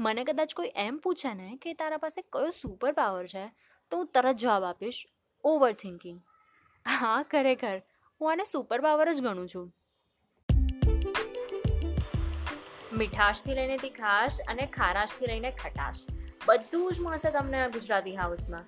મને 0.00 0.22
કદાચ 0.24 0.52
કોઈ 0.54 0.70
એમ 0.76 0.98
પૂછે 0.98 1.30
ને 1.34 1.46
કે 1.62 1.72
તારા 1.74 1.96
પાસે 1.96 2.22
કયો 2.22 2.50
સુપર 2.50 2.92
પાવર 2.92 3.26
છે, 3.26 3.42
તો 3.92 3.96
હું 3.96 4.06
તરત 4.06 4.36
જવાબ 4.36 4.64
આપીશ 4.64 5.00
ઓવર 5.44 5.72
થિંકિંગ 5.72 6.20
હા, 6.86 7.22
ખરેખર. 7.22 7.82
હું 8.20 8.30
આને 8.32 8.44
સુપર 8.44 8.80
પાવર 8.80 9.12
જ 9.12 9.20
ગણું 9.20 9.48
છું. 9.48 9.66
મીઠાશથી 12.92 13.54
લઈને 13.54 13.76
તીખાશ 13.76 14.40
અને 14.48 14.66
ખારાશથી 14.66 15.26
લઈને 15.26 15.50
ખટાશ. 15.50 16.02
બધું 16.46 16.92
જ 16.92 17.00
મળશે 17.00 17.30
તમને 17.30 17.62
ગુજરાતી 17.68 18.16
હાઉસમાં 18.16 18.64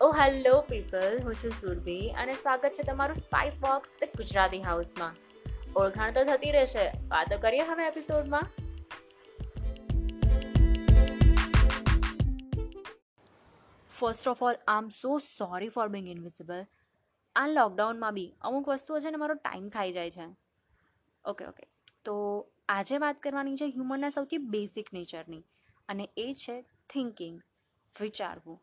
ઓ 0.00 0.12
હેલો 0.12 0.58
પીપલ 0.60 1.18
હું 1.24 1.34
છું 1.34 1.58
સુરભી 1.62 2.12
અને 2.22 2.34
સ્વાગત 2.34 2.70
છે 2.72 2.90
તમારું 2.92 3.16
સ્પાઇસ 3.16 3.58
બોક્સ 3.60 3.98
ધ 4.02 4.16
ગુજરાતી 4.16 4.60
હાઉસમાં 4.60 5.14
ઓળખાણ 5.76 6.10
તો 6.12 6.24
થતી 6.24 6.50
રહેશે. 6.50 6.86
વાતો 7.08 7.38
કરીએ 7.38 7.74
હવે 7.74 7.86
એપિસોડમાં 7.86 8.65
first 13.98 14.28
of 14.32 14.42
all 14.42 14.56
I 14.56 14.82
am 14.84 14.88
so 14.88 15.18
sorry 15.18 15.68
for 15.68 15.88
being 15.88 16.08
invisible 16.08 16.66
આ 17.36 17.46
લોકડાઉનમાં 17.46 18.14
બી 18.14 18.30
અમુક 18.40 18.68
વસ્તુઓ 18.68 19.00
છે 19.00 19.10
ને, 19.10 19.16
મારો 19.16 19.34
ટાઈમ 19.34 19.68
ખાઈ 19.68 19.92
જાય 19.92 20.10
છે. 20.10 20.26
ઓકે 21.24 21.44
ઓકે 21.46 21.64
તો 22.04 22.14
આજે 22.68 22.98
વાત 22.98 23.22
કરવાની 23.22 23.56
છે 23.56 23.66
હ્યુમનના 23.66 24.10
સૌથી 24.10 24.38
બેઝિક 24.38 24.92
નેચરની 24.92 25.44
અને 25.88 26.04
એ 26.16 26.34
છે 26.34 26.56
થિંકિંગ 26.90 27.40
વિચારવું. 28.00 28.58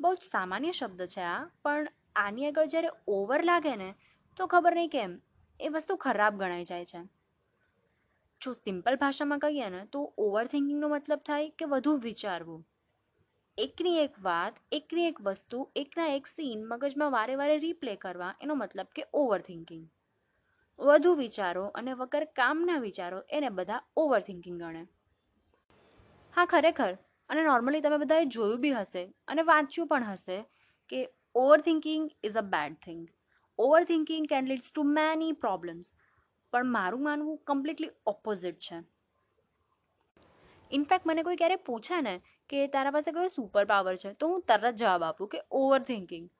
બહુ 0.00 0.14
જ 0.14 0.18
સામાન્ય 0.20 0.72
શબ્દ 0.72 1.06
છે 1.06 1.20
આ, 1.20 1.46
પણ 1.64 1.86
આની 2.16 2.46
આગળ 2.46 2.66
જ્યારે 2.66 2.90
ઓવર 3.08 3.44
લાગે 3.44 3.76
ને, 3.76 3.94
તો 4.36 4.46
ખબર 4.46 4.74
નહીં 4.74 4.88
કેમ, 4.88 5.20
એ 5.60 5.68
વસ્તુ 5.68 5.96
ખરાબ 5.96 6.38
ગણાઈ 6.38 6.64
જાય 6.64 6.84
છે. 6.84 7.02
જો 8.40 8.52
સિમ્પલ 8.52 8.96
ભાષામાં 8.96 9.38
કહીએ 9.38 9.68
ને, 9.70 9.86
તો 9.86 10.12
ઓવર 10.18 10.44
થિંકિંગનો 10.46 10.88
મતલબ 10.88 11.20
થાય 11.26 11.50
કે 11.58 11.64
વધુ 11.64 11.94
વિચારવું. 11.96 12.64
એકની 13.58 13.98
એક 13.98 14.14
વાત, 14.22 14.54
એકની 14.72 15.06
એક 15.06 15.18
વસ્તુ, 15.20 15.58
એકના 15.76 16.06
એક 16.06 16.26
સીન 16.26 16.64
મગજમાં 16.66 17.12
વારે 17.12 17.34
વારે 17.36 17.58
રીપ્લે 17.58 17.96
કરવા, 17.96 18.34
એનો 18.40 18.54
મતલબ 18.54 18.86
કે 18.94 19.04
ઓવર 19.14 19.40
થિંકિંગ 19.40 19.84
વધુ 20.78 21.14
વિચારો 21.14 21.64
અને 21.74 21.92
વગર 21.92 22.24
કામના 22.36 22.78
વિચારો 22.78 23.22
એને 23.28 23.48
બધા 23.48 23.80
ઓવર 23.96 24.20
થિંકિંગ 24.20 24.58
ગણે. 24.58 24.86
હા, 26.34 26.46
ખરેખર. 26.46 26.96
અને 27.30 27.42
નોર્મલી 27.42 27.80
તમે 27.80 27.98
બધાએ 27.98 28.24
જોયું 28.26 28.60
બી 28.60 28.72
હશે 28.72 29.04
અને 29.28 29.42
વાંચ્યું 29.42 29.88
પણ 29.88 30.04
હશે 30.04 30.38
કે 30.92 31.02
over 31.34 31.60
thinking 31.60 32.08
is 32.24 32.36
a 32.36 32.46
bad 32.48 32.80
thing 32.82 33.04
over 33.58 33.84
thinking 33.84 34.26
can 34.26 34.46
leads 34.46 34.72
to 34.72 34.82
many 34.82 35.32
problems 35.32 35.92
પણ 36.52 36.66
મારું 36.66 37.02
માનવું 37.02 37.38
કમ્પ્લીટલી 37.44 37.92
ઓપોઝિટ 38.06 38.58
છે. 38.58 38.82
ઇનફેક્ટ 40.70 41.06
મને 41.06 41.22
કોઈ 41.22 41.36
ક્યારે 41.36 41.56
પૂછે 41.56 42.00
ને 42.00 42.14
કે 42.52 42.66
તારા 42.66 42.90
પાસે 42.90 43.12
કયો 43.12 43.28
સુપર 43.28 43.64
પાવર 43.64 43.96
છે, 43.96 44.12
તો 44.12 44.28
હું 44.28 44.40
તરત 44.40 44.74
જવાબ 44.74 45.02
આપું 45.02 45.28
કે 45.28 45.38
ઓવર 45.50 45.82
થિંકિંગ 45.82 46.30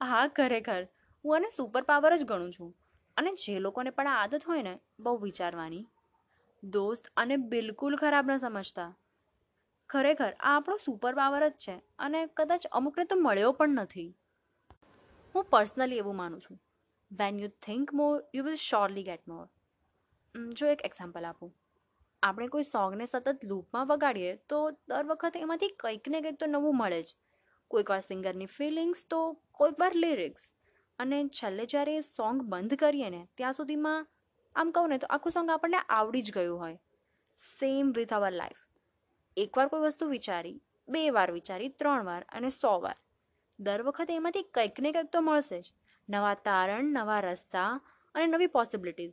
હા, 0.00 0.28
ખરેખર. 0.28 0.88
હું 1.24 1.36
આને 1.36 1.48
સુપર 1.56 1.82
પાવર 1.82 2.16
જ 2.16 2.24
ગણું 2.24 2.52
છું. 2.52 2.74
અને 3.16 3.30
જે 3.32 3.58
લોકોને 3.58 3.90
પણ 3.90 4.08
આદત 4.08 4.44
હોય 4.44 4.62
ને, 4.62 4.78
બહુ 5.00 5.16
વિચારવાની. 5.16 5.86
દોસ્ત 6.62 7.08
અને 7.16 7.36
બિલકુલ 7.36 7.96
ખરાબ 7.96 8.30
ન 8.30 8.36
સમજતા. 8.36 8.94
ખરેખર, 9.88 10.32
આ 10.32 10.56
આપણો 10.56 10.76
સુપર 10.76 11.14
પાવર 11.14 11.48
જ 11.48 11.52
છે 11.52 11.82
અને 11.98 12.26
કદાચ 12.26 12.66
અમુકને 12.66 13.04
તો 13.04 13.16
મળ્યો 13.16 13.52
પણ 13.52 13.68
નથી. 13.68 14.16
હું 15.34 15.44
પર્સનલી 15.44 15.96
એવું 15.96 16.16
માનું 16.16 16.40
છું. 16.40 16.62
When 17.10 17.38
you 17.38 17.48
think 17.48 17.94
more 17.94 18.24
you 18.34 18.44
will 18.44 18.54
surely 18.54 19.02
get 19.02 19.28
more 19.28 19.48
જો 20.52 20.66
એક 20.66 20.80
એક્ઝામ્પલ 20.84 21.24
આપું. 21.24 21.61
આપણે 22.22 22.48
કોઈ 22.48 22.62
સોંગને 22.62 23.06
સતત 23.06 23.44
લૂપમાં 23.44 23.86
વગાડીએ, 23.86 24.36
તો 24.48 24.70
દર 24.70 25.04
વખતે 25.04 25.40
એમાંથી 25.40 25.68
કંઈક 25.68 26.08
ને 26.08 26.20
કંઈક 26.20 26.40
તો 26.40 26.46
નવું 26.46 26.76
મળે 26.76 27.02
જ. 27.02 27.16
કોઈક 27.68 27.90
વાર 27.90 28.00
સિંગરની 28.00 28.46
ફિલિંગ્સ, 28.46 29.06
તો 29.10 29.36
કોઈક 29.52 29.80
વાર 29.80 29.92
લિરિક્સ. 29.94 30.42
અને 30.98 31.28
છેલ્લે 31.28 31.66
જ્યારે 31.66 32.00
સોંગ 32.00 32.42
બંધ 32.42 32.74
કરીએ 32.74 33.10
ને, 33.10 33.28
ત્યાં 33.36 33.52
સુધીમાં, 33.52 34.06
આમ 34.54 34.70
કહું 34.70 34.88
ને, 34.88 34.98
તો 34.98 35.06
આખું 35.10 35.32
સોંગ 35.32 35.50
આપણને 35.50 35.78
આવડી 35.78 36.22
જ 36.22 36.32
ગયું 36.32 36.58
હોય. 36.58 36.78
સેમ 37.58 37.92
વિથ 37.92 38.14
અવર 38.14 38.32
લાઈફ 38.32 38.62
એકવાર 39.36 39.68
કોઈ 39.68 39.80
વસ્તુ 39.80 40.06
વિચારી, 40.06 40.62
બે 40.88 41.10
વાર 41.10 41.32
વિચારી, 41.32 41.68
ત્રણ 41.68 42.04
વાર 42.04 42.26
અને 42.28 42.48
સો 42.48 42.80
વાર. 42.80 42.96
દર 43.60 43.82
વખતે 43.82 44.16
એમાંથી 44.16 44.42
કંઈક 44.42 44.80
ને 44.80 44.92
કંઈક 44.92 45.10
તો 45.12 45.20
મળશે 45.20 45.60
જ. 45.60 45.72
નવા 46.08 46.34
તારણ, 46.34 46.84
નવા 46.84 47.20
રસ્તા 47.20 47.80
અને 48.14 48.26
નવી 48.26 48.46
પોસિબિલિટીઝ 48.46 49.12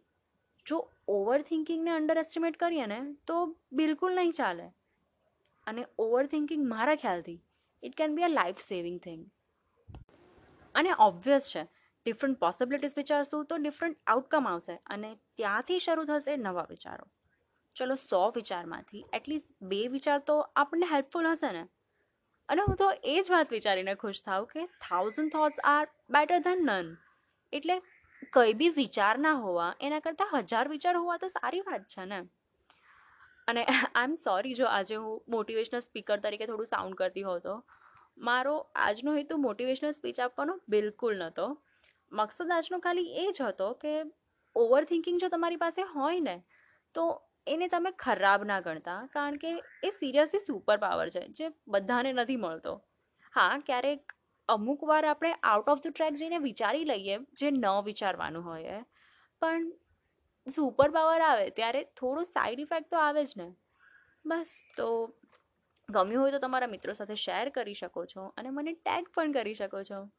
જો 0.66 0.92
ઓવર 1.10 1.42
થિંકિંગને 1.42 1.92
અંડર 1.92 2.18
એસ્ટિમેટ 2.18 2.58
કરીએ 2.58 2.86
ને, 2.86 3.00
તો 3.28 3.36
બિલકુલ 3.72 4.16
નહીં 4.16 4.32
ચાલે. 4.32 4.68
અને 5.68 5.86
ઓવર 6.00 6.26
થિંકિંગ 6.26 6.70
મારા 6.70 6.96
ખ્યાલથી 6.96 7.40
it 7.84 7.96
can 7.96 8.16
be 8.16 8.24
a 8.24 8.28
life 8.28 8.60
saving 8.60 9.00
thing 9.00 9.26
અને 10.76 10.92
ઓબ્વિયસ 11.00 11.50
છે 11.56 11.64
ડિફરન્ટ 12.06 12.40
પોસિબિલિટીઝ 12.40 12.94
વિચારશું 12.98 13.46
તો 13.46 13.58
ડિફરન્ટ 13.58 13.98
આઉટકમ 14.08 14.48
આવશે 14.48 14.76
અને 14.88 15.10
ત્યાંથી 15.38 15.80
શરૂ 15.80 16.04
થશે 16.04 16.38
નવા 16.38 16.68
વિચારો. 16.70 17.06
ચલો 17.76 17.96
સો 17.96 18.22
વિચારમાંથી 18.36 19.04
એટલીસ્ટ 19.14 19.52
બે 19.64 19.82
વિચાર 19.88 20.20
તો 20.20 20.40
આપણને 20.56 20.86
હેલ્પફુલ 20.86 21.28
હશે 21.28 21.52
ને. 21.52 21.68
અને 22.50 22.62
હું 22.62 22.76
તો 22.76 22.92
એ 23.04 23.22
જ 23.22 23.32
વાત 23.32 23.52
વિચારીને 23.52 23.96
ખુશ 23.96 24.22
થાઉં 24.26 24.48
કે 24.48 24.66
thousand 24.66 25.32
thoughts 25.32 25.60
are 25.64 25.86
better 26.10 26.40
than 26.40 26.66
none 26.66 26.96
એટલે 27.54 27.76
કંઈ 28.34 28.54
બી 28.54 28.70
વિચાર 28.70 29.14
ના 29.18 29.34
હોવા, 29.36 29.70
એના 29.82 30.00
કરતાં 30.00 30.36
હજાર 30.44 30.66
વિચાર 30.68 30.96
હોવા 30.98 31.18
તો 31.18 31.28
સારી 31.28 31.62
વાત 31.62 31.88
છે 31.88 32.06
ને. 32.06 32.20
અને 33.48 33.64
આઈ 33.66 34.04
એમ 34.04 34.16
સોરી 34.16 34.54
જો 34.54 34.68
આજે 34.68 34.96
હું 34.96 35.22
મોટિવેશનલ 35.28 35.80
સ્પીકર 35.80 36.18
તરીકે 36.18 36.46
થોડું 36.46 36.66
સાઉન્ડ 36.66 36.96
કરતી 36.96 37.24
હોઉં 37.24 37.42
તો. 37.42 37.56
મારો 38.18 38.56
આજનો 38.76 39.16
હેતુ 39.16 39.38
મોટિવેશનલ 39.38 39.92
સ્પીચ 39.92 40.20
આપવાનો 40.20 40.60
બિલકુલ 40.68 41.18
નહોતો. 41.18 41.48
મકસદ 42.12 42.52
આજનો 42.52 42.80
ખાલી 42.80 43.10
એ 43.16 43.26
જ 43.32 43.42
હતો 43.42 43.72
કે 43.74 43.96
ઓવર 44.56 44.84
થિંકિંગ 44.84 45.20
જો 45.20 45.30
તમારી 45.30 45.58
પાસે 45.58 45.82
હોય 45.96 46.20
ને, 46.20 46.36
તો 46.96 47.08
એને 47.48 47.68
તમે 47.68 47.92
ખરાબ 47.98 48.46
ના 48.46 48.62
ગણતા, 48.62 49.08
કારણ 49.08 49.38
કે 49.38 49.52
એ 49.84 49.92
સિરિયસલી 49.92 50.40
સુપર 50.40 50.78
પાવર 50.78 51.10
છે, 51.10 51.26
જે 51.30 51.52
બધાને 51.68 52.12
નથી 52.14 52.38
મળતો. 52.38 52.74
હા, 53.34 53.60
ક્યારેક 53.60 54.14
અમુક 54.50 54.84
વાર 54.84 55.06
આપણે 55.06 55.32
આઉટ 55.32 55.70
ઓફ 55.70 55.82
ધ 55.82 55.88
ટ્રેક 55.88 56.14
જઈને 56.14 56.38
વિચારી 56.38 56.84
લઈએ 56.84 57.18
જે 57.18 57.52
ન 57.52 57.66
વિચારવાનું 57.86 58.46
હોય 58.46 58.86
પણ 59.42 59.72
સુપર 60.56 60.92
પાવર 60.92 61.22
આવે 61.22 61.50
ત્યારે 61.50 61.84
થોડું 61.84 62.24
સાઈડ 62.24 62.60
ઇફેક્ટ 62.60 62.92
તો 62.92 62.98
આવે 62.98 63.26
જ 63.26 63.34
ને. 63.38 63.56
બસ, 64.26 64.56
તો 64.78 65.14
ગમ્યું 65.90 66.24
હોય 66.24 66.32
તો 66.32 66.40
તમારા 66.40 66.68
મિત્રો 66.68 66.94
સાથે 66.94 67.16
શેર 67.16 67.50
કરી 67.50 67.74
શકો 67.74 68.06
છો 68.06 68.26
અને 68.38 68.50
મને 68.50 68.74
ટેગ 68.74 69.08
પણ 69.14 69.32
કરી 69.32 69.54
શકો 69.54 69.84
છો. 69.84 70.10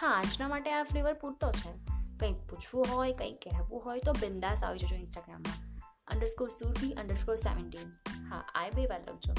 હા, 0.00 0.08
આજના 0.08 0.48
માટે 0.48 0.72
આ 0.72 0.82
ફ્લેવર 0.82 1.14
પૂરતો 1.14 1.52
છે. 1.52 1.72
કંઈક 2.18 2.36
પૂછવું 2.36 2.86
હોય, 2.92 3.12
કંઈક 3.12 3.38
કહેવું 3.38 3.84
હોય 3.84 4.00
તો 4.00 4.12
બિંદાસ 4.12 4.64
આવી 4.64 4.78
જજો 4.78 4.96
ઇન્સ્ટાગ્રામમાં 4.96 5.63
અંડરસ્કોર 6.08 6.48
સુરભી 6.48 6.92
અંડરસ્કોર 6.92 7.36
સેવન્ટીન 7.36 7.88
હા, 8.28 8.40
આ 8.54 8.70
બે 8.74 8.86
વાર 8.86 9.00
લખજો 9.00 9.34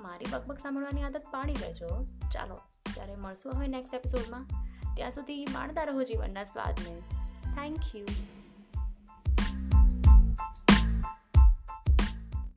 મારી 0.00 0.26
બકબક 0.30 0.58
સાંભળવાની 0.58 1.02
આદત 1.02 1.22
પાડી 1.30 1.52
લેજો. 1.52 2.04
ચાલો, 2.34 2.54
ત્યારે 2.94 3.16
મળશું 3.16 3.56
હવે 3.56 3.68
નેક્સ્ટ 3.68 3.94
એપિસોડમાં 3.94 4.46
ત્યાં 4.96 5.10
સુધી 5.10 5.44
માણતા 5.44 5.84
રહો 5.84 6.02
જીવનના 6.02 6.44
સ્વાદને. 6.44 7.00
Thank 7.44 7.96
you 7.96 8.06